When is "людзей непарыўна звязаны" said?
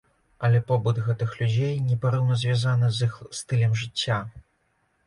1.41-2.93